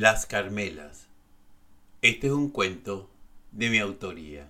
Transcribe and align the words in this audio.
Las 0.00 0.26
Carmelas. 0.26 1.08
Este 2.02 2.28
es 2.28 2.32
un 2.32 2.50
cuento 2.50 3.10
de 3.50 3.68
mi 3.68 3.80
autoría. 3.80 4.48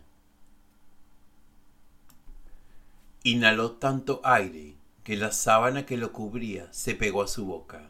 Inhaló 3.22 3.70
tanto 3.72 4.20
aire 4.24 4.74
que 5.04 5.16
la 5.16 5.32
sábana 5.32 5.86
que 5.86 5.96
lo 5.96 6.12
cubría 6.12 6.70
se 6.70 6.94
pegó 6.94 7.22
a 7.22 7.28
su 7.28 7.46
boca. 7.46 7.88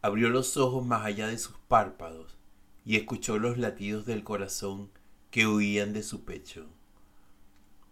Abrió 0.00 0.30
los 0.30 0.56
ojos 0.56 0.82
más 0.86 1.04
allá 1.04 1.26
de 1.26 1.36
sus 1.36 1.58
párpados 1.68 2.34
y 2.86 2.96
escuchó 2.96 3.38
los 3.38 3.58
latidos 3.58 4.06
del 4.06 4.24
corazón 4.24 4.90
que 5.30 5.46
huían 5.46 5.92
de 5.92 6.02
su 6.02 6.24
pecho. 6.24 6.68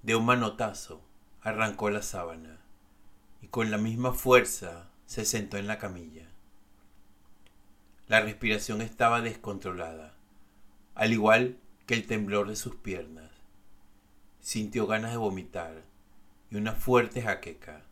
De 0.03 0.17
un 0.17 0.25
manotazo 0.25 1.03
arrancó 1.43 1.91
la 1.91 2.01
sábana 2.01 2.62
y 3.43 3.49
con 3.49 3.71
la 3.71 3.77
misma 3.77 4.15
fuerza 4.15 4.89
se 5.05 5.27
sentó 5.27 5.59
en 5.59 5.67
la 5.67 5.77
camilla. 5.77 6.30
La 8.09 8.22
respiración 8.22 8.80
estaba 8.80 9.20
descontrolada, 9.20 10.14
al 10.95 11.12
igual 11.12 11.59
que 11.84 11.92
el 11.92 12.06
temblor 12.06 12.48
de 12.48 12.56
sus 12.56 12.74
piernas. 12.74 13.30
Sintió 14.41 14.87
ganas 14.87 15.10
de 15.10 15.19
vomitar 15.19 15.83
y 16.50 16.56
una 16.56 16.73
fuerte 16.73 17.20
jaqueca. 17.20 17.83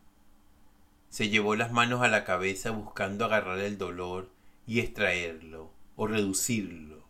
Se 1.09 1.29
llevó 1.29 1.55
las 1.55 1.71
manos 1.71 2.01
a 2.01 2.07
la 2.07 2.23
cabeza 2.23 2.71
buscando 2.71 3.25
agarrar 3.25 3.59
el 3.59 3.77
dolor 3.77 4.31
y 4.65 4.79
extraerlo 4.79 5.71
o 5.95 6.07
reducirlo. 6.07 7.05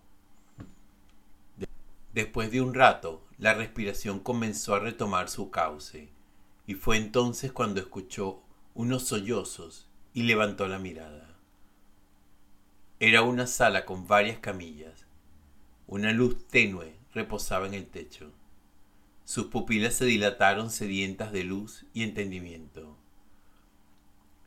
Después 2.14 2.52
de 2.52 2.60
un 2.60 2.74
rato, 2.74 3.26
la 3.38 3.54
respiración 3.54 4.20
comenzó 4.20 4.76
a 4.76 4.80
retomar 4.80 5.30
su 5.30 5.50
cauce, 5.50 6.10
y 6.66 6.74
fue 6.74 6.98
entonces 6.98 7.54
cuando 7.54 7.80
escuchó 7.80 8.42
unos 8.74 9.04
sollozos 9.04 9.88
y 10.14 10.24
levantó 10.24 10.68
la 10.68 10.78
mirada. 10.78 11.37
Era 13.00 13.22
una 13.22 13.46
sala 13.46 13.86
con 13.86 14.08
varias 14.08 14.40
camillas. 14.40 15.06
Una 15.86 16.12
luz 16.14 16.48
tenue 16.48 16.96
reposaba 17.14 17.68
en 17.68 17.76
el 17.76 17.86
techo. 17.86 18.32
Sus 19.24 19.48
pupilas 19.48 19.94
se 19.94 20.06
dilataron 20.06 20.72
sedientas 20.72 21.32
de 21.32 21.44
luz 21.44 21.86
y 21.94 22.02
entendimiento. 22.02 22.98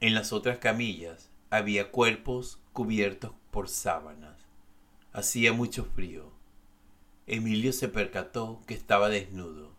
En 0.01 0.15
las 0.15 0.33
otras 0.33 0.59
camillas 0.59 1.31
había 1.51 1.93
cuerpos 1.93 2.59
cubiertos 2.73 3.31
por 3.53 3.69
sábanas. 3.69 4.49
Hacía 5.13 5.53
mucho 5.53 5.85
frío. 5.85 6.33
Emilio 7.29 7.73
se 7.73 7.87
percató 7.87 8.63
que 8.67 8.75
estaba 8.75 9.11
desnudo, 9.11 9.71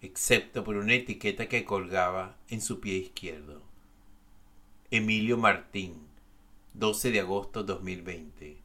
excepto 0.00 0.62
por 0.62 0.76
una 0.76 0.94
etiqueta 0.94 1.48
que 1.48 1.64
colgaba 1.64 2.36
en 2.48 2.60
su 2.60 2.78
pie 2.78 2.98
izquierdo. 2.98 3.62
Emilio 4.92 5.36
Martín, 5.36 6.09
12 6.74 7.10
de 7.10 7.20
agosto 7.20 7.64
2020. 7.64 8.62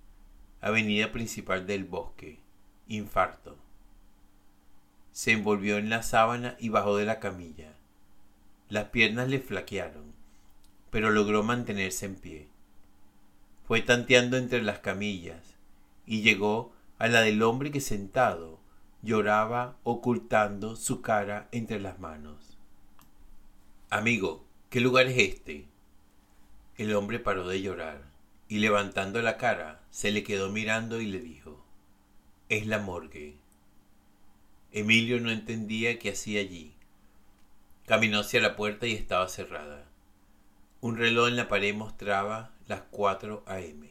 Avenida 0.62 1.12
principal 1.12 1.66
del 1.66 1.86
bosque. 1.86 2.40
Infarto. 2.88 3.58
Se 5.12 5.32
envolvió 5.32 5.80
en 5.80 5.90
la 5.90 6.04
sábana 6.04 6.56
y 6.60 6.70
bajó 6.70 6.98
de 6.98 7.06
la 7.06 7.20
camilla. 7.20 7.74
Las 8.70 8.90
piernas 8.90 9.28
le 9.28 9.40
flaquearon, 9.40 10.14
pero 10.92 11.10
logró 11.10 11.42
mantenerse 11.42 12.06
en 12.06 12.16
pie. 12.16 12.48
Fue 13.68 13.82
tanteando 13.82 14.38
entre 14.38 14.62
las 14.62 14.80
camillas 14.80 15.56
y 16.06 16.22
llegó 16.22 16.74
a 17.00 17.08
la 17.08 17.22
del 17.22 17.42
hombre 17.42 17.72
que 17.72 17.82
sentado 17.82 18.60
lloraba 19.02 19.78
ocultando 19.84 20.76
su 20.76 21.02
cara 21.02 21.50
entre 21.52 21.80
las 21.80 22.00
manos. 22.00 22.60
Amigo, 23.90 24.46
¿qué 24.70 24.80
lugar 24.80 25.08
es 25.08 25.18
este? 25.18 25.75
El 26.78 26.94
hombre 26.94 27.20
paró 27.20 27.48
de 27.48 27.62
llorar 27.62 28.02
y 28.48 28.60
levantando 28.60 29.22
la 29.22 29.38
cara 29.38 29.82
se 29.92 30.12
le 30.12 30.24
quedó 30.24 30.50
mirando 30.50 31.00
y 31.00 31.06
le 31.06 31.20
dijo, 31.20 31.64
es 32.50 32.68
la 32.68 32.80
morgue. 32.80 33.38
Emilio 34.72 35.22
no 35.22 35.32
entendía 35.32 35.98
qué 36.00 36.12
hacía 36.12 36.42
allí. 36.42 36.74
Caminó 37.86 38.20
hacia 38.20 38.42
la 38.42 38.56
puerta 38.56 38.88
y 38.88 38.94
estaba 38.94 39.28
cerrada. 39.30 39.86
Un 40.82 40.98
reloj 40.98 41.30
en 41.30 41.38
la 41.38 41.48
pared 41.48 41.74
mostraba 41.74 42.52
las 42.68 42.82
4 42.92 43.44
a.m. 43.48 43.88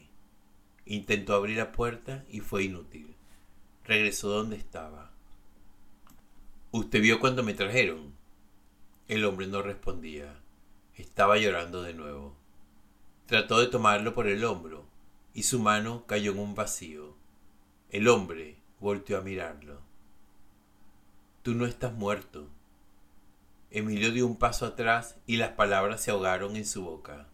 Intentó 0.85 1.33
abrir 1.33 1.57
la 1.57 1.71
puerta 1.71 2.23
y 2.29 2.41
fue 2.41 2.65
inútil. 2.65 3.15
Regresó 3.83 4.29
donde 4.29 4.57
estaba. 4.57 5.11
¿Usted 6.71 7.01
vio 7.01 7.19
cuando 7.19 7.41
me 7.41 7.53
trajeron? 7.53 8.13
El 9.07 9.25
hombre 9.25 9.47
no 9.47 9.61
respondía. 9.61 10.39
Estaba 10.95 11.37
llorando 11.37 11.81
de 11.81 11.93
nuevo. 11.93 12.44
Trató 13.25 13.59
de 13.59 13.67
tomarlo 13.67 14.13
por 14.13 14.27
el 14.27 14.45
hombro 14.45 14.85
y 15.33 15.43
su 15.43 15.59
mano 15.59 16.05
cayó 16.05 16.31
en 16.31 16.39
un 16.39 16.55
vacío. 16.55 17.15
El 17.89 18.07
hombre 18.07 18.57
volteó 18.79 19.17
a 19.17 19.21
mirarlo. 19.21 19.81
Tú 21.41 21.55
no 21.55 21.65
estás 21.65 21.93
muerto. 21.93 22.47
Emilio 23.71 24.11
dio 24.11 24.27
un 24.27 24.37
paso 24.37 24.65
atrás 24.65 25.17
y 25.25 25.37
las 25.37 25.51
palabras 25.51 26.01
se 26.01 26.11
ahogaron 26.11 26.55
en 26.55 26.65
su 26.65 26.83
boca. 26.83 27.27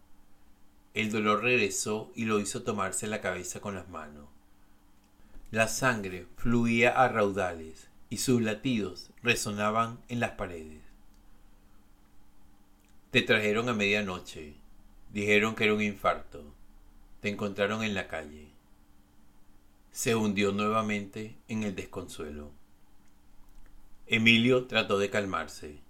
El 0.94 1.10
dolor 1.10 1.42
regresó 1.42 2.10
y 2.14 2.24
lo 2.24 2.40
hizo 2.40 2.62
tomarse 2.62 3.06
la 3.06 3.20
cabeza 3.20 3.60
con 3.60 3.74
las 3.74 3.88
manos. 3.88 4.28
La 5.50 5.68
sangre 5.68 6.26
fluía 6.36 6.90
a 6.90 7.08
raudales 7.08 7.88
y 8.08 8.16
sus 8.16 8.40
latidos 8.40 9.10
resonaban 9.22 10.00
en 10.08 10.20
las 10.20 10.32
paredes. 10.32 10.82
Te 13.10 13.20
trajeron 13.20 13.68
a 13.68 13.74
medianoche, 13.74 14.54
Dijeron 15.12 15.54
que 15.54 15.64
era 15.64 15.74
un 15.74 15.82
infarto. 15.82 16.42
Te 17.20 17.28
encontraron 17.28 17.84
en 17.84 17.94
la 17.94 18.08
calle. 18.08 18.48
Se 19.90 20.16
hundió 20.16 20.52
nuevamente 20.52 21.36
en 21.48 21.64
el 21.64 21.74
desconsuelo. 21.74 22.50
Emilio 24.06 24.64
trató 24.64 24.98
de 24.98 25.10
calmarse. 25.10 25.80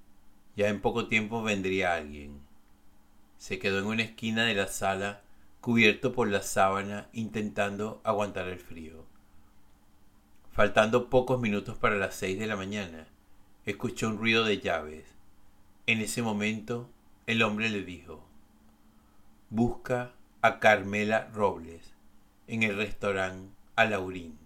Ya 0.56 0.68
en 0.68 0.80
poco 0.80 1.06
tiempo 1.06 1.40
vendría 1.40 1.94
alguien. 1.94 2.40
Se 3.38 3.60
quedó 3.60 3.78
en 3.78 3.86
una 3.86 4.02
esquina 4.02 4.44
de 4.44 4.54
la 4.54 4.66
sala, 4.66 5.22
cubierto 5.60 6.12
por 6.12 6.28
la 6.28 6.42
sábana, 6.42 7.08
intentando 7.12 8.00
aguantar 8.02 8.48
el 8.48 8.58
frío. 8.58 9.06
Faltando 10.50 11.08
pocos 11.10 11.40
minutos 11.40 11.78
para 11.78 11.94
las 11.94 12.16
seis 12.16 12.40
de 12.40 12.48
la 12.48 12.56
mañana, 12.56 13.06
escuchó 13.66 14.08
un 14.08 14.18
ruido 14.18 14.44
de 14.44 14.58
llaves. 14.58 15.04
En 15.86 16.00
ese 16.00 16.22
momento, 16.22 16.90
el 17.28 17.42
hombre 17.42 17.70
le 17.70 17.84
dijo 17.84 18.31
busca 19.54 20.14
a 20.40 20.60
Carmela 20.60 21.28
Robles 21.34 21.92
en 22.46 22.62
el 22.62 22.74
restaurante 22.74 23.54
Alaurín. 23.76 24.38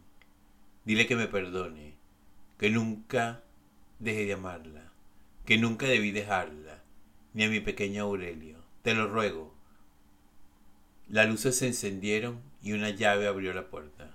Dile 0.85 1.07
que 1.07 1.15
me 1.15 1.29
perdone, 1.29 1.95
que 2.59 2.71
nunca 2.71 3.45
deje 4.01 4.27
de 4.27 4.33
amarla, 4.33 4.91
que 5.45 5.59
nunca 5.59 5.87
debí 5.87 6.11
dejarla, 6.11 6.83
ni 7.35 7.45
a 7.45 7.49
mi 7.49 7.61
pequeño 7.61 8.03
Aurelio. 8.03 8.59
Te 8.83 8.95
lo 8.95 9.07
ruego. 9.07 9.55
Las 11.09 11.29
luces 11.29 11.57
se 11.57 11.69
encendieron 11.69 12.41
y 12.61 12.73
una 12.73 12.91
llave 12.91 13.29
abrió 13.29 13.55
la 13.55 13.69
puerta. 13.69 14.13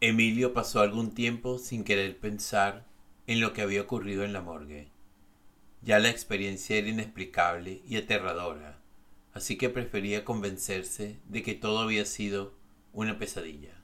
Emilio 0.00 0.52
pasó 0.52 0.80
algún 0.80 1.14
tiempo 1.14 1.58
sin 1.58 1.84
querer 1.84 2.18
pensar 2.18 2.84
en 3.28 3.40
lo 3.40 3.52
que 3.52 3.62
había 3.62 3.82
ocurrido 3.82 4.24
en 4.24 4.32
la 4.32 4.40
morgue. 4.40 4.88
Ya 5.82 5.98
la 5.98 6.10
experiencia 6.10 6.76
era 6.76 6.88
inexplicable 6.88 7.82
y 7.86 7.96
aterradora, 7.96 8.78
así 9.32 9.56
que 9.56 9.70
prefería 9.70 10.24
convencerse 10.24 11.18
de 11.28 11.42
que 11.42 11.54
todo 11.54 11.80
había 11.80 12.04
sido 12.04 12.52
una 12.92 13.18
pesadilla. 13.18 13.80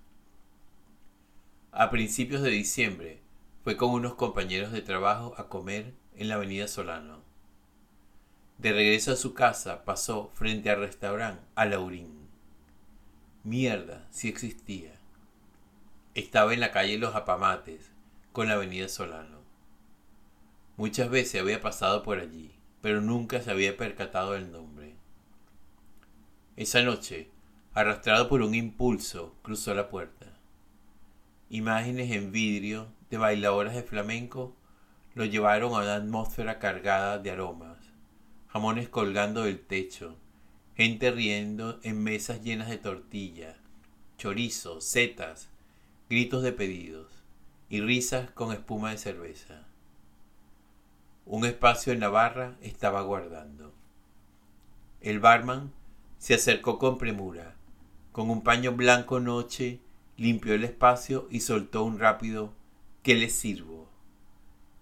A 1.73 1.91
principios 1.91 2.43
de 2.43 2.51
diciembre 2.51 3.21
fue 3.65 3.77
con 3.77 3.91
unos 3.91 4.15
compañeros 4.15 4.73
de 4.73 4.83
trabajo 4.83 5.35
a 5.39 5.49
comer 5.49 5.95
en 6.17 6.29
la 6.29 6.37
avenida 6.37 6.69
Solano. 6.69 7.23
De 8.59 8.73
regreso 8.73 9.13
a 9.13 9.17
su 9.17 9.35
casa 9.35 9.85
pasó 9.85 10.31
frente 10.35 10.71
al 10.71 10.81
restaurante 10.81 11.43
Alaurín. 11.55 12.29
Mierda, 13.45 14.07
si 14.11 14.29
existía. 14.29 14.95
Estaba 16.15 16.55
en 16.55 16.61
la 16.61 16.73
calle 16.73 16.97
Los 16.97 17.15
Apamates, 17.15 17.91
con 18.33 18.49
la 18.49 18.55
avenida 18.55 18.89
Solano. 18.89 19.46
Muchas 20.77 21.09
veces 21.09 21.41
había 21.41 21.61
pasado 21.63 22.03
por 22.03 22.19
allí, 22.19 22.53
pero 22.83 23.01
nunca 23.01 23.41
se 23.41 23.51
había 23.51 23.77
percatado 23.77 24.33
del 24.33 24.53
nombre. 24.53 24.95
Esa 26.57 26.83
noche, 26.83 27.31
arrastrado 27.73 28.29
por 28.29 28.43
un 28.43 28.55
impulso, 28.55 29.35
cruzó 29.43 29.73
la 29.75 29.89
puerta. 29.89 30.27
Imágenes 31.49 32.11
en 32.11 32.31
vidrio 32.31 32.89
de 33.09 33.17
bailadoras 33.17 33.75
de 33.75 33.83
flamenco 33.83 34.55
lo 35.15 35.25
llevaron 35.25 35.73
a 35.73 35.79
una 35.79 35.95
atmósfera 35.95 36.59
cargada 36.59 37.19
de 37.19 37.31
aromas, 37.31 37.79
jamones 38.49 38.91
colgando 38.91 39.45
del 39.45 39.61
techo, 39.61 40.19
gente 40.77 41.11
riendo 41.11 41.81
en 41.85 42.03
mesas 42.03 42.43
llenas 42.43 42.69
de 42.69 42.77
tortilla, 42.77 43.57
chorizo, 44.19 44.83
setas, 44.83 45.49
gritos 46.11 46.43
de 46.43 46.53
pedidos 46.53 47.25
y 47.71 47.81
risas 47.81 48.31
con 48.33 48.53
espuma 48.53 48.91
de 48.91 48.99
cerveza. 48.99 49.67
Un 51.29 51.45
espacio 51.45 51.93
en 51.93 51.99
la 51.99 52.09
barra 52.09 52.57
estaba 52.63 53.03
guardando. 53.03 53.75
El 55.01 55.19
barman 55.19 55.73
Se 56.19 56.35
acercó 56.35 56.79
con 56.79 56.99
premura. 56.99 57.57
Con 58.13 58.31
un 58.31 58.45
paño 58.45 58.71
blanco 58.77 59.19
noche 59.19 59.81
limpió 60.17 60.55
el 60.55 60.63
espacio 60.63 61.27
y 61.29 61.41
soltó 61.41 61.83
un 61.83 61.99
rápido 61.99 62.55
¿Qué 63.03 63.17
le 63.17 63.29
sirvo? 63.29 63.89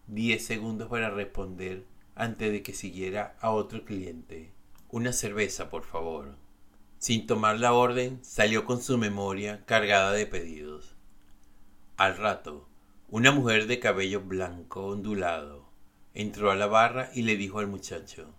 Diez 0.07 0.45
segundos 0.45 0.89
para 0.91 1.09
responder 1.09 1.87
antes 2.15 2.53
de 2.53 2.63
que 2.63 2.75
siguiera 2.75 3.37
a 3.41 3.51
otro 3.51 3.87
cliente. 3.87 4.53
Una 4.91 5.15
cerveza, 5.15 5.71
por 5.71 5.85
favor. 5.85 6.37
Sin 6.99 7.27
tomar 7.27 7.59
la 7.59 7.73
orden, 7.73 8.19
salió 8.23 8.67
con 8.67 8.83
su 8.83 8.99
memoria 8.99 9.65
cargada 9.65 10.13
de 10.13 10.27
pedidos. 10.27 10.95
Al 11.97 12.19
rato, 12.19 12.69
una 13.09 13.33
mujer 13.33 13.67
de 13.67 13.79
cabello 13.79 14.21
blanco 14.21 14.85
ondulado 14.89 15.64
entró 16.15 16.51
a 16.51 16.55
la 16.57 16.67
barra 16.67 17.11
y 17.13 17.23
le 17.23 17.37
dijo 17.37 17.59
al 17.59 17.67
muchacho, 17.67 18.33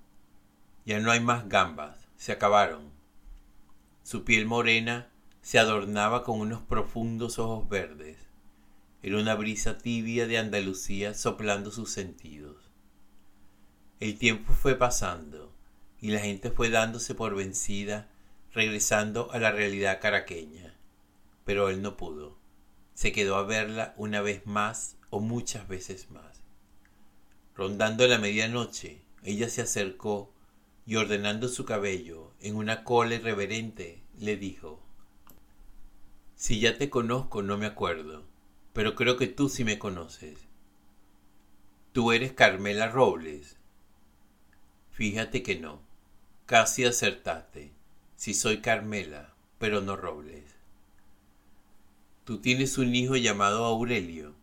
Ya 0.86 1.00
no 1.00 1.12
hay 1.12 1.20
más 1.20 1.50
gambas, 1.50 2.08
se 2.16 2.32
acabaron. 2.32 2.92
Su 4.04 4.24
piel 4.24 4.46
morena 4.46 5.10
se 5.42 5.60
adornaba 5.60 6.24
con 6.24 6.40
unos 6.40 6.62
profundos 6.62 7.38
ojos 7.38 7.68
verdes. 7.70 8.18
Era 9.04 9.18
una 9.18 9.36
brisa 9.36 9.78
tibia 9.78 10.26
de 10.26 10.38
Andalucía 10.38 11.14
soplando 11.14 11.70
sus 11.70 11.92
sentidos. 11.92 12.72
El 14.00 14.18
tiempo 14.18 14.54
fue 14.54 14.76
pasando 14.76 15.54
y 16.00 16.12
la 16.12 16.20
gente 16.20 16.50
fue 16.52 16.70
dándose 16.70 17.14
por 17.14 17.36
vencida, 17.36 18.10
regresando 18.54 19.32
a 19.32 19.40
la 19.40 19.52
realidad 19.52 20.00
caraqueña. 20.02 20.76
Pero 21.44 21.70
él 21.70 21.82
no 21.82 21.98
pudo. 21.98 22.38
Se 22.94 23.12
quedó 23.12 23.36
a 23.36 23.44
verla 23.44 23.94
una 23.98 24.22
vez 24.22 24.46
más 24.46 24.98
o 25.10 25.20
muchas 25.20 25.68
veces 25.68 26.10
más. 26.10 26.45
Rondando 27.56 28.08
la 28.08 28.18
medianoche, 28.18 29.02
ella 29.24 29.50
se 29.50 29.62
acercó 29.62 30.32
y 30.86 30.98
ordenando 30.98 31.48
su 31.48 31.66
cabello 31.66 32.32
en 32.42 32.56
una 32.56 32.84
cola 32.84 33.16
irreverente, 33.16 34.02
le 34.20 34.38
dijo 34.38 34.82
Si 36.36 36.60
ya 36.60 36.78
te 36.78 36.90
conozco 36.90 37.42
no 37.42 37.58
me 37.58 37.66
acuerdo, 37.66 38.24
pero 38.74 38.96
creo 38.96 39.18
que 39.18 39.28
tú 39.28 39.50
sí 39.50 39.64
me 39.64 39.80
conoces. 39.80 40.38
Tú 41.94 42.12
eres 42.12 42.34
Carmela 42.34 42.90
Robles, 42.90 43.58
Fíjate 44.96 45.44
que 45.44 45.60
no. 45.60 45.82
Casi 46.46 46.86
acertaste. 46.86 47.74
Si 48.16 48.34
soy 48.34 48.62
Carmela, 48.62 49.34
pero 49.60 49.82
no 49.82 49.98
Robles. 49.98 50.56
Tú 52.24 52.40
tienes 52.40 52.78
un 52.78 52.96
hijo 52.96 53.18
llamado 53.18 53.66
Aurelio. 53.66 54.34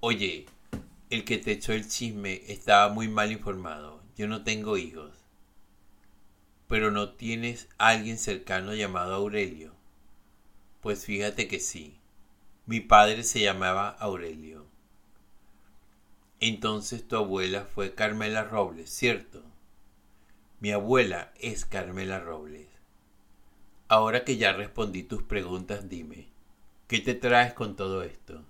Oye, 0.00 0.46
el 1.10 1.24
que 1.24 1.38
te 1.38 1.50
echó 1.50 1.72
el 1.72 1.88
chisme 1.88 2.42
estaba 2.46 2.88
muy 2.92 3.08
mal 3.08 3.32
informado. 3.32 4.00
Yo 4.16 4.28
no 4.28 4.44
tengo 4.44 4.76
hijos. 4.76 5.10
Pero 6.68 6.92
no 6.92 7.10
tienes 7.14 7.68
alguien 7.78 8.16
cercano 8.16 8.74
llamado 8.74 9.14
Aurelio. 9.14 9.74
Pues 10.80 11.04
fíjate 11.04 11.48
que 11.48 11.58
sí. 11.58 11.98
Mi 12.64 12.78
padre 12.78 13.24
se 13.24 13.40
llamaba 13.40 13.88
Aurelio. 13.88 14.66
Entonces 16.38 17.06
tu 17.06 17.16
abuela 17.16 17.64
fue 17.64 17.94
Carmela 17.96 18.44
Robles, 18.44 18.88
¿cierto? 18.88 19.42
Mi 20.60 20.70
abuela 20.70 21.32
es 21.40 21.64
Carmela 21.64 22.20
Robles. 22.20 22.68
Ahora 23.88 24.24
que 24.24 24.36
ya 24.36 24.52
respondí 24.52 25.02
tus 25.02 25.24
preguntas, 25.24 25.88
dime, 25.88 26.28
¿qué 26.86 27.00
te 27.00 27.14
traes 27.14 27.52
con 27.52 27.74
todo 27.74 28.04
esto? 28.04 28.44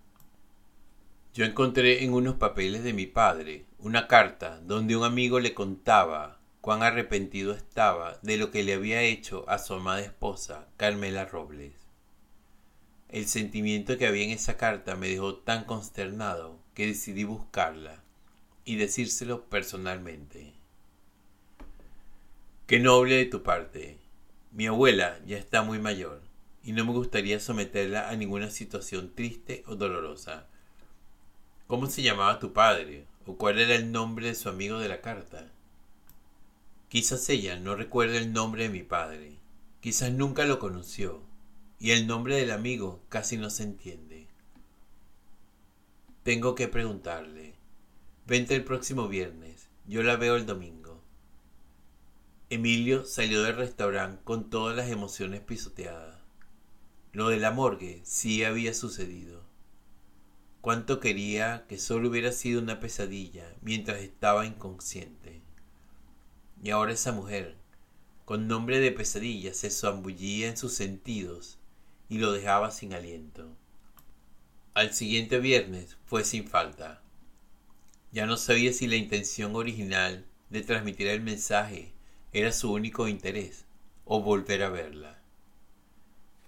Yo 1.32 1.44
encontré 1.44 2.02
en 2.02 2.12
unos 2.12 2.34
papeles 2.34 2.82
de 2.82 2.92
mi 2.92 3.06
padre 3.06 3.64
una 3.78 4.08
carta 4.08 4.60
donde 4.64 4.96
un 4.96 5.04
amigo 5.04 5.38
le 5.38 5.54
contaba 5.54 6.40
cuán 6.60 6.82
arrepentido 6.82 7.54
estaba 7.54 8.18
de 8.22 8.36
lo 8.36 8.50
que 8.50 8.64
le 8.64 8.74
había 8.74 9.02
hecho 9.02 9.48
a 9.48 9.58
su 9.58 9.74
amada 9.74 10.00
esposa, 10.00 10.66
Carmela 10.76 11.24
Robles. 11.26 11.72
El 13.08 13.28
sentimiento 13.28 13.96
que 13.96 14.08
había 14.08 14.24
en 14.24 14.30
esa 14.30 14.56
carta 14.56 14.96
me 14.96 15.08
dejó 15.08 15.36
tan 15.36 15.64
consternado 15.64 16.58
que 16.74 16.86
decidí 16.86 17.22
buscarla 17.22 18.02
y 18.64 18.74
decírselo 18.74 19.44
personalmente. 19.44 20.52
Qué 22.66 22.80
noble 22.80 23.16
de 23.16 23.26
tu 23.26 23.44
parte. 23.44 23.98
Mi 24.50 24.66
abuela 24.66 25.20
ya 25.26 25.38
está 25.38 25.62
muy 25.62 25.78
mayor 25.78 26.22
y 26.64 26.72
no 26.72 26.84
me 26.84 26.92
gustaría 26.92 27.38
someterla 27.38 28.10
a 28.10 28.16
ninguna 28.16 28.50
situación 28.50 29.14
triste 29.14 29.62
o 29.66 29.76
dolorosa. 29.76 30.49
¿Cómo 31.70 31.86
se 31.86 32.02
llamaba 32.02 32.40
tu 32.40 32.52
padre? 32.52 33.06
¿O 33.26 33.36
cuál 33.36 33.60
era 33.60 33.76
el 33.76 33.92
nombre 33.92 34.26
de 34.26 34.34
su 34.34 34.48
amigo 34.48 34.80
de 34.80 34.88
la 34.88 35.00
carta? 35.00 35.52
Quizás 36.88 37.28
ella 37.28 37.60
no 37.60 37.76
recuerde 37.76 38.18
el 38.18 38.32
nombre 38.32 38.64
de 38.64 38.70
mi 38.70 38.82
padre. 38.82 39.36
Quizás 39.80 40.10
nunca 40.10 40.44
lo 40.46 40.58
conoció. 40.58 41.22
Y 41.78 41.92
el 41.92 42.08
nombre 42.08 42.34
del 42.34 42.50
amigo 42.50 43.00
casi 43.08 43.36
no 43.36 43.50
se 43.50 43.62
entiende. 43.62 44.26
Tengo 46.24 46.56
que 46.56 46.66
preguntarle. 46.66 47.54
Vente 48.26 48.56
el 48.56 48.64
próximo 48.64 49.06
viernes. 49.06 49.68
Yo 49.86 50.02
la 50.02 50.16
veo 50.16 50.34
el 50.34 50.46
domingo. 50.46 51.00
Emilio 52.48 53.04
salió 53.04 53.44
del 53.44 53.54
restaurante 53.54 54.20
con 54.24 54.50
todas 54.50 54.76
las 54.76 54.90
emociones 54.90 55.40
pisoteadas. 55.40 56.18
Lo 57.12 57.28
de 57.28 57.36
la 57.36 57.52
morgue 57.52 58.00
sí 58.02 58.42
había 58.42 58.74
sucedido. 58.74 59.49
Cuánto 60.60 61.00
quería 61.00 61.64
que 61.68 61.78
solo 61.78 62.10
hubiera 62.10 62.32
sido 62.32 62.60
una 62.60 62.80
pesadilla 62.80 63.54
mientras 63.62 64.00
estaba 64.00 64.44
inconsciente. 64.44 65.40
Y 66.62 66.70
ahora 66.70 66.92
esa 66.92 67.12
mujer, 67.12 67.56
con 68.26 68.46
nombre 68.46 68.78
de 68.78 68.92
pesadilla, 68.92 69.54
se 69.54 69.70
zambullía 69.70 70.48
en 70.48 70.58
sus 70.58 70.74
sentidos 70.74 71.58
y 72.10 72.18
lo 72.18 72.32
dejaba 72.32 72.70
sin 72.70 72.92
aliento. 72.92 73.56
Al 74.74 74.92
siguiente 74.92 75.38
viernes 75.40 75.96
fue 76.04 76.24
sin 76.24 76.46
falta. 76.46 77.02
Ya 78.12 78.26
no 78.26 78.36
sabía 78.36 78.72
si 78.72 78.86
la 78.86 78.96
intención 78.96 79.56
original 79.56 80.26
de 80.50 80.60
transmitir 80.62 81.06
el 81.06 81.22
mensaje 81.22 81.94
era 82.32 82.52
su 82.52 82.72
único 82.72 83.08
interés 83.08 83.64
o 84.04 84.20
volver 84.20 84.62
a 84.62 84.68
verla. 84.68 85.22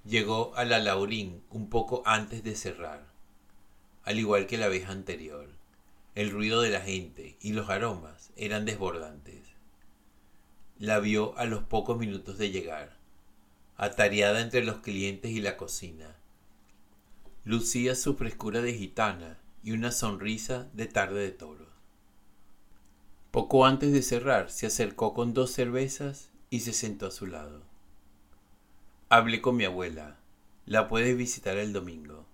Llegó 0.05 0.55
a 0.57 0.65
la 0.65 0.81
Laurín 0.81 1.43
un 1.49 1.71
poco 1.71 2.03
antes 2.05 2.43
de 2.43 2.57
cerrar, 2.57 3.12
al 4.05 4.19
igual 4.19 4.47
que 4.47 4.59
la 4.59 4.69
vez 4.69 4.89
anterior. 4.89 5.49
El 6.15 6.31
ruido 6.31 6.61
de 6.61 6.71
la 6.71 6.81
gente 6.81 7.37
y 7.41 7.53
los 7.53 7.71
aromas 7.71 8.33
eran 8.37 8.65
desbordantes. 8.65 9.41
La 10.79 10.99
vio 10.99 11.37
a 11.39 11.45
los 11.45 11.63
pocos 11.63 11.99
minutos 11.99 12.39
de 12.39 12.51
llegar, 12.51 12.97
atareada 13.77 14.41
entre 14.41 14.65
los 14.65 14.79
clientes 14.79 15.31
y 15.31 15.41
la 15.41 15.57
cocina, 15.57 16.17
lucía 17.45 17.95
su 17.95 18.15
frescura 18.15 18.61
de 18.61 18.75
gitana 18.75 19.39
y 19.65 19.73
una 19.73 19.91
sonrisa 19.91 20.69
de 20.73 20.87
tarde 20.87 21.21
de 21.21 21.31
toros. 21.31 21.69
Poco 23.31 23.65
antes 23.65 23.93
de 23.93 24.03
cerrar, 24.03 24.51
se 24.51 24.67
acercó 24.67 25.15
con 25.15 25.33
dos 25.33 25.51
cervezas 25.53 26.31
y 26.51 26.61
se 26.61 26.73
sentó 26.73 27.07
a 27.07 27.11
su 27.11 27.27
lado. 27.27 27.63
Hablé 29.09 29.41
con 29.41 29.57
mi 29.57 29.65
abuela. 29.65 30.19
La 30.67 30.89
puedes 30.89 31.17
visitar 31.17 31.57
el 31.57 31.73
domingo. 31.73 32.27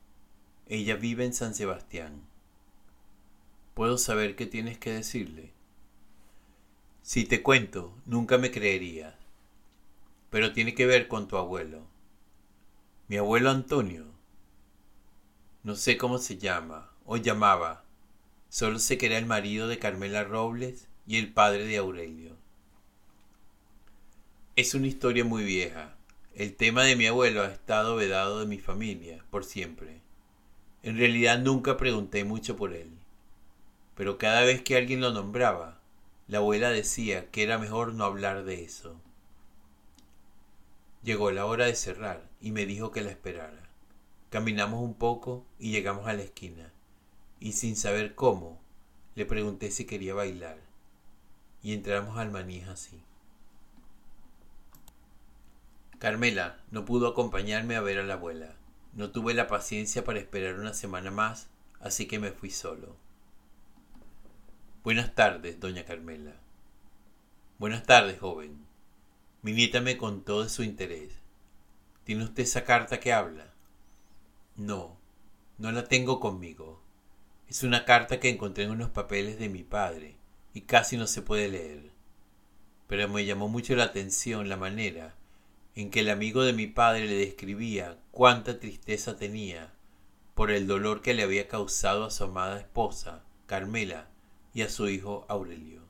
Ella 0.69 0.97
vive 0.97 1.25
en 1.25 1.33
San 1.33 1.55
Sebastián. 1.55 2.23
¿Puedo 3.75 3.99
saber 3.99 4.37
qué 4.37 4.47
tienes 4.47 4.79
que 4.79 4.93
decirle? 4.93 5.53
Si 7.03 7.25
te 7.25 7.43
cuento, 7.43 7.95
nunca 8.07 8.39
me 8.39 8.51
creerías. 8.51 9.15
Pero 10.31 10.53
tiene 10.53 10.75
que 10.75 10.87
ver 10.87 11.09
con 11.09 11.27
tu 11.27 11.37
abuelo. 11.37 11.87
Mi 13.09 13.17
abuelo 13.17 13.51
Antonio 13.51 14.19
no 15.65 15.75
sé 15.75 15.99
cómo 15.99 16.19
se 16.19 16.39
llama 16.39 16.91
o 17.05 17.19
llamaba. 17.19 17.85
Solo 18.49 18.79
sé 18.79 18.97
que 18.97 19.05
era 19.05 19.19
el 19.19 19.27
marido 19.27 19.69
de 19.69 19.79
Carmela 19.79 20.25
Robles 20.25 20.89
y 21.07 21.19
el 21.19 21.33
padre 21.33 21.67
de 21.67 21.77
Aurelio. 21.77 22.37
Es 24.57 24.75
una 24.75 24.87
historia 24.87 25.25
muy 25.25 25.45
vieja. 25.45 25.97
El 26.35 26.55
tema 26.57 26.85
de 26.85 26.97
mi 26.97 27.07
abuelo 27.07 27.43
ha 27.43 27.49
estado 27.49 27.97
vedado 27.97 28.41
de 28.41 28.47
mi 28.47 28.59
familia 28.59 29.25
por 29.31 29.45
siempre. 29.45 30.01
En 30.89 30.97
realidad 30.97 31.39
nunca 31.39 31.77
pregunté 31.77 32.25
mucho 32.25 32.57
por 32.57 32.73
él. 32.73 32.91
Pero 33.95 34.17
cada 34.17 34.41
vez 34.41 34.63
que 34.63 34.75
alguien 34.75 35.03
lo 35.03 35.13
nombraba, 35.13 35.83
la 36.29 36.39
abuela 36.39 36.71
decía 36.71 37.31
que 37.31 37.43
era 37.43 37.59
mejor 37.59 37.93
no 37.93 38.05
hablar 38.05 38.45
de 38.45 38.65
eso. 38.65 38.99
Llegó 41.03 41.31
la 41.31 41.45
hora 41.45 41.67
de 41.67 41.75
cerrar 41.75 42.27
y 42.41 42.53
me 42.53 42.65
dijo 42.65 42.91
que 42.91 43.03
la 43.03 43.11
esperara. 43.11 43.69
Caminamos 44.31 44.83
un 44.83 44.95
poco 44.95 45.45
y 45.59 45.73
llegamos 45.73 46.07
a 46.07 46.15
la 46.15 46.23
esquina, 46.23 46.73
y 47.39 47.53
sin 47.53 47.77
saber 47.77 48.15
cómo, 48.15 48.59
le 49.15 49.27
pregunté 49.27 49.71
si 49.71 49.85
quería 49.85 50.15
bailar, 50.15 50.57
y 51.63 51.75
entramos 51.75 52.17
al 52.17 52.31
manija 52.31 52.73
así. 52.73 52.99
Carmela 55.99 56.63
no 56.71 56.87
pudo 56.87 57.09
acompañarme 57.09 57.77
a 57.77 57.83
ver 57.83 57.99
a 57.99 58.05
la 58.05 58.15
abuela. 58.15 58.57
No 58.93 59.11
tuve 59.11 59.35
la 59.35 59.47
paciencia 59.47 60.05
para 60.05 60.19
esperar 60.19 60.59
una 60.59 60.75
semana 60.75 61.11
más, 61.11 61.49
así 61.81 62.07
que 62.07 62.19
me 62.19 62.33
fui 62.33 62.51
solo. 62.51 62.97
Buenas 64.83 65.15
tardes, 65.15 65.61
doña 65.61 65.85
Carmela. 65.85 66.35
Buenas 67.59 67.85
tardes, 67.85 68.19
joven. 68.19 68.67
Mi 69.43 69.53
nieta 69.53 69.81
me 69.81 69.97
contó 69.97 70.43
de 70.43 70.49
su 70.49 70.63
interés. 70.63 71.13
¿Tiene 72.05 72.25
usted 72.25 72.45
esa 72.45 72.65
carta 72.65 72.99
que 72.99 73.13
habla? 73.13 73.53
No, 74.57 74.97
no 75.59 75.71
la 75.71 75.85
tengo 75.85 76.21
conmigo. 76.21 76.81
Es 77.49 77.63
una 77.63 77.85
carta 77.85 78.19
que 78.19 78.31
encontré 78.31 78.65
en 78.65 78.71
unos 78.71 78.91
papeles 78.91 79.39
de 79.39 79.49
mi 79.49 79.63
padre 79.63 80.17
y 80.55 80.63
casi 80.63 80.97
no 80.97 81.07
se 81.07 81.23
puede 81.23 81.49
leer. 81.49 81.91
Pero 82.87 83.09
me 83.09 83.25
llamó 83.25 83.49
mucho 83.49 83.77
la 83.77 83.85
atención 83.85 84.49
la 84.49 84.57
manera 84.57 85.18
en 85.79 85.93
que 85.93 86.01
el 86.01 86.11
amigo 86.11 86.43
de 86.43 86.53
mi 86.53 86.67
padre 86.67 87.07
le 87.07 87.15
describía 87.15 88.01
cuánta 88.11 88.59
tristeza 88.59 89.17
tenía 89.17 89.73
por 90.35 90.51
el 90.51 90.67
dolor 90.67 91.03
que 91.03 91.15
le 91.15 91.23
había 91.23 91.47
causado 91.47 92.05
a 92.05 92.11
su 92.11 92.25
amada 92.25 92.59
esposa, 92.59 93.23
Carmela, 93.47 94.09
y 94.53 94.63
a 94.63 94.71
su 94.71 94.89
hijo 94.89 95.25
Aurelio. 95.29 95.83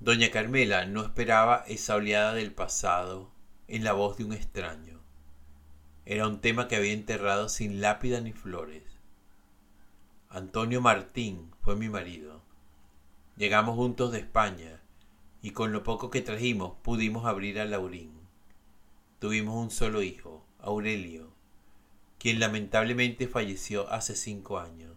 Doña 0.00 0.32
Carmela 0.32 0.86
no 0.86 1.02
esperaba 1.02 1.64
esa 1.68 1.94
oleada 1.94 2.34
del 2.34 2.50
pasado 2.50 3.30
en 3.68 3.84
la 3.84 3.92
voz 3.92 4.16
de 4.16 4.24
un 4.24 4.32
extraño. 4.32 4.98
Era 6.06 6.26
un 6.26 6.40
tema 6.40 6.66
que 6.66 6.74
había 6.74 6.94
enterrado 6.94 7.48
sin 7.48 7.80
lápida 7.80 8.20
ni 8.22 8.32
flores. 8.32 8.82
Antonio 10.30 10.80
Martín 10.80 11.52
fue 11.62 11.76
mi 11.76 11.88
marido. 11.88 12.42
Llegamos 13.36 13.76
juntos 13.76 14.10
de 14.10 14.18
España 14.18 14.80
y 15.44 15.50
con 15.50 15.72
lo 15.72 15.82
poco 15.82 16.10
que 16.10 16.22
trajimos 16.22 16.72
pudimos 16.82 17.26
abrir 17.26 17.60
a 17.60 17.66
Laurín. 17.66 18.18
Tuvimos 19.18 19.62
un 19.62 19.70
solo 19.70 20.02
hijo, 20.02 20.42
Aurelio, 20.58 21.34
quien 22.18 22.40
lamentablemente 22.40 23.28
falleció 23.28 23.92
hace 23.92 24.16
cinco 24.16 24.58
años. 24.58 24.96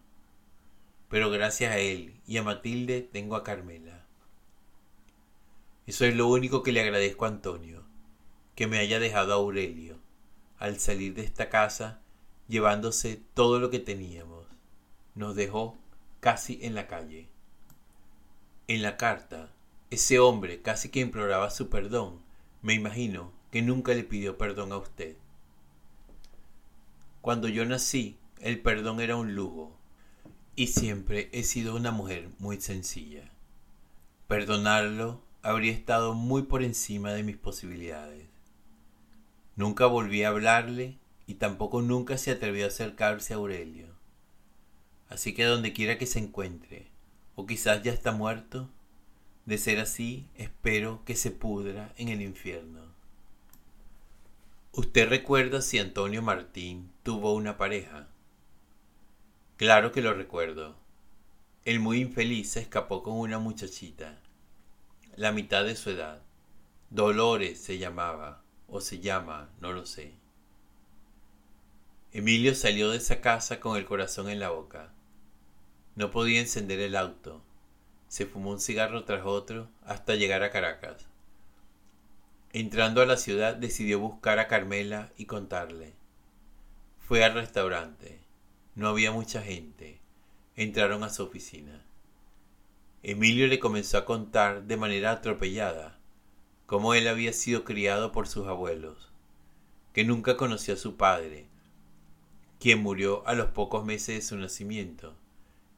Pero 1.10 1.30
gracias 1.30 1.74
a 1.74 1.80
él 1.80 2.22
y 2.26 2.38
a 2.38 2.44
Matilde 2.44 3.02
tengo 3.02 3.36
a 3.36 3.44
Carmela. 3.44 4.06
Eso 5.86 6.06
es 6.06 6.16
lo 6.16 6.30
único 6.30 6.64
que 6.64 6.72
le 6.72 6.80
agradezco 6.80 7.26
a 7.26 7.28
Antonio, 7.28 7.84
que 8.56 8.68
me 8.68 8.78
haya 8.78 9.02
dejado 9.02 9.34
a 9.34 9.36
Aurelio, 9.36 10.00
al 10.60 10.80
salir 10.80 11.14
de 11.14 11.26
esta 11.26 11.50
casa, 11.50 12.00
llevándose 12.48 13.22
todo 13.34 13.60
lo 13.60 13.70
que 13.70 13.80
teníamos. 13.80 14.48
Nos 15.14 15.36
dejó 15.36 15.78
casi 16.22 16.60
en 16.62 16.74
la 16.74 16.88
calle. 16.88 17.28
En 18.70 18.82
la 18.82 18.96
carta, 18.96 19.52
ese 19.90 20.20
hombre 20.20 20.62
casi 20.62 20.90
que 20.90 21.00
imploraba 21.00 21.50
su 21.50 21.70
perdón. 21.70 22.20
Me 22.62 22.74
imagino 22.74 23.32
que 23.52 23.62
nunca 23.62 23.94
le 23.94 24.04
pidió 24.04 24.38
perdón 24.38 24.72
a 24.72 24.78
usted. 24.78 25.16
Cuando 27.22 27.48
yo 27.48 27.66
nací, 27.66 28.18
el 28.40 28.62
perdón 28.62 29.00
era 29.02 29.16
un 29.16 29.36
lujo, 29.36 29.76
y 30.56 30.68
siempre 30.68 31.30
he 31.32 31.44
sido 31.44 31.76
una 31.76 31.92
mujer 31.92 32.30
muy 32.40 32.60
sencilla. 32.60 33.32
Perdonarlo 34.28 35.22
habría 35.42 35.72
estado 35.72 36.14
muy 36.14 36.44
por 36.44 36.64
encima 36.64 37.14
de 37.14 37.24
mis 37.24 37.38
posibilidades. 37.38 38.26
Nunca 39.56 39.86
volví 39.86 40.24
a 40.24 40.30
hablarle 40.30 40.98
y 41.26 41.36
tampoco 41.36 41.82
nunca 41.82 42.18
se 42.18 42.32
atrevió 42.32 42.66
a 42.66 42.68
acercarse 42.68 43.34
a 43.34 43.38
Aurelio. 43.38 43.88
Así 45.10 45.34
que 45.34 45.46
donde 45.46 45.74
quiera 45.74 45.98
que 45.98 46.06
se 46.06 46.20
encuentre, 46.20 46.92
o 47.36 47.46
quizás 47.46 47.82
ya 47.84 47.92
está 47.92 48.12
muerto, 48.12 48.70
de 49.48 49.58
ser 49.58 49.80
así, 49.80 50.28
espero 50.36 51.04
que 51.06 51.16
se 51.16 51.32
pudra 51.32 51.94
en 51.96 52.10
el 52.10 52.22
infierno. 52.22 52.82
¿Usted 54.74 55.08
recuerda 55.08 55.62
si 55.62 55.80
Antonio 55.80 56.22
Martín 56.22 56.92
tuvo 57.02 57.34
una 57.34 57.58
pareja? 57.58 58.10
Claro 59.56 59.94
que 59.94 60.02
lo 60.02 60.14
recuerdo. 60.14 60.76
El 61.64 61.80
muy 61.80 62.02
infeliz 62.02 62.52
se 62.52 62.60
escapó 62.60 63.04
con 63.04 63.18
una 63.18 63.40
muchachita, 63.40 64.20
la 65.16 65.32
mitad 65.32 65.64
de 65.64 65.78
su 65.78 65.92
edad. 65.92 66.22
Dolores 66.90 67.58
se 67.58 67.78
llamaba, 67.78 68.44
o 68.68 68.82
se 68.82 69.00
llama, 69.00 69.50
no 69.62 69.72
lo 69.72 69.86
sé. 69.86 70.12
Emilio 72.12 72.54
salió 72.54 72.90
de 72.92 72.98
esa 72.98 73.22
casa 73.22 73.62
con 73.62 73.78
el 73.78 73.86
corazón 73.86 74.28
en 74.30 74.42
la 74.42 74.50
boca. 74.50 74.92
No 75.96 76.12
podía 76.12 76.42
encender 76.42 76.82
el 76.82 76.98
auto. 76.98 77.47
Se 78.08 78.26
fumó 78.26 78.52
un 78.52 78.60
cigarro 78.60 79.04
tras 79.04 79.26
otro 79.26 79.70
hasta 79.84 80.16
llegar 80.16 80.44
a 80.44 80.52
Caracas. 80.52 81.08
Entrando 82.54 83.02
a 83.02 83.06
la 83.06 83.18
ciudad 83.18 83.56
decidió 83.56 84.00
buscar 84.00 84.40
a 84.40 84.48
Carmela 84.48 85.12
y 85.18 85.26
contarle. 85.26 85.94
Fue 87.00 87.24
al 87.24 87.34
restaurante. 87.34 88.22
No 88.76 88.88
había 88.88 89.12
mucha 89.12 89.42
gente. 89.42 90.00
Entraron 90.56 91.04
a 91.04 91.10
su 91.10 91.24
oficina. 91.24 91.84
Emilio 93.04 93.48
le 93.48 93.60
comenzó 93.60 93.98
a 93.98 94.06
contar 94.06 94.64
de 94.64 94.78
manera 94.78 95.12
atropellada 95.12 95.98
cómo 96.66 96.94
él 96.94 97.08
había 97.08 97.32
sido 97.32 97.64
criado 97.64 98.12
por 98.12 98.28
sus 98.28 98.48
abuelos, 98.48 99.10
que 99.94 100.04
nunca 100.04 100.36
conoció 100.36 100.74
a 100.74 100.78
su 100.78 100.98
padre, 100.98 101.48
quien 102.60 102.84
murió 102.84 103.26
a 103.26 103.34
los 103.36 103.48
pocos 103.52 103.86
meses 103.86 104.16
de 104.16 104.22
su 104.22 104.36
nacimiento, 104.36 105.16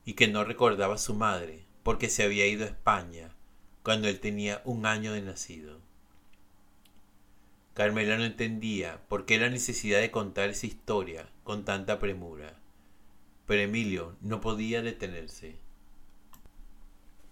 y 0.03 0.13
que 0.13 0.27
no 0.27 0.43
recordaba 0.43 0.95
a 0.95 0.98
su 0.98 1.13
madre 1.13 1.68
porque 1.83 2.09
se 2.09 2.24
había 2.24 2.48
ido 2.48 2.65
a 2.65 2.69
España 2.69 3.36
cuando 3.83 4.07
él 4.07 4.19
tenía 4.19 4.62
un 4.65 4.86
año 4.86 5.13
de 5.13 5.21
nacido. 5.21 5.79
Carmela 7.74 8.17
no 8.17 8.25
entendía 8.25 9.01
por 9.07 9.25
qué 9.25 9.39
la 9.39 9.50
necesidad 9.50 10.01
de 10.01 10.12
contar 10.12 10.50
esa 10.50 10.67
historia 10.67 11.29
con 11.43 11.63
tanta 11.63 11.98
premura, 11.98 12.59
pero 13.45 13.62
Emilio 13.62 14.17
no 14.21 14.41
podía 14.41 14.81
detenerse. 14.81 15.57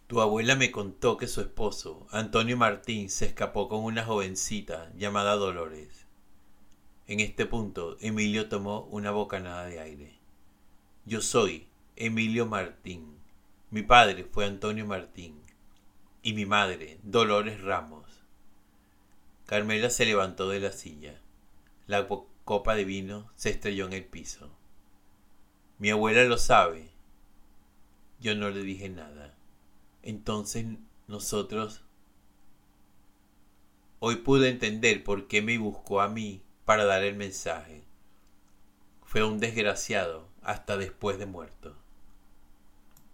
Tu 0.08 0.22
abuela 0.22 0.56
me 0.56 0.72
contó 0.72 1.18
que 1.18 1.27
su 1.27 1.42
esposo, 1.42 2.08
Antonio 2.12 2.56
Martín, 2.56 3.10
se 3.10 3.25
escapó 3.25 3.68
con 3.68 3.84
una 3.84 4.06
jovencita 4.06 4.89
llamada 4.96 5.36
Dolores. 5.36 6.06
En 7.08 7.20
este 7.20 7.46
punto, 7.46 7.98
Emilio 8.00 8.48
tomó 8.48 8.84
una 8.86 9.12
bocanada 9.12 9.66
de 9.66 9.82
aire. 9.82 10.18
Yo 11.06 11.22
soy 11.22 11.68
Emilio 11.98 12.46
Martín. 12.46 13.17
Mi 13.70 13.82
padre 13.82 14.24
fue 14.24 14.46
Antonio 14.46 14.86
Martín 14.86 15.42
y 16.22 16.32
mi 16.32 16.46
madre, 16.46 17.00
Dolores 17.04 17.62
Ramos. 17.62 18.24
Carmela 19.46 19.90
se 19.90 20.06
levantó 20.06 20.48
de 20.48 20.62
la 20.62 20.72
silla. 20.72 21.20
La 21.86 22.08
copa 22.46 22.76
de 22.76 22.86
vino 22.86 23.30
se 23.36 23.50
estrelló 23.50 23.86
en 23.88 23.94
el 23.94 24.06
piso. 24.06 24.50
Mi 25.80 25.90
abuela 25.90 26.24
lo 26.24 26.38
sabe. 26.38 26.92
Yo 28.22 28.36
no 28.36 28.50
le 28.52 28.62
dije 28.62 28.88
nada. 28.88 29.36
Entonces 30.02 30.66
nosotros... 31.08 31.84
Hoy 34.00 34.18
pude 34.18 34.48
entender 34.48 35.04
por 35.04 35.28
qué 35.28 35.42
me 35.42 35.58
buscó 35.58 36.00
a 36.00 36.08
mí 36.08 36.42
para 36.64 36.86
dar 36.86 37.04
el 37.04 37.16
mensaje. 37.18 37.84
Fue 39.04 39.26
un 39.26 39.40
desgraciado 39.40 40.30
hasta 40.42 40.78
después 40.78 41.20
de 41.20 41.26
muerto. 41.26 41.76